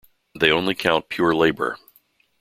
[0.33, 1.77] They only count pure labour.